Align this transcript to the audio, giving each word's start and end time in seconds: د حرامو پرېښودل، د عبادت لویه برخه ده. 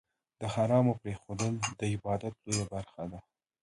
د 0.39 0.41
حرامو 0.53 0.93
پرېښودل، 1.01 1.53
د 1.79 1.81
عبادت 1.93 2.33
لویه 2.45 2.65
برخه 2.73 3.03
ده. 3.11 3.19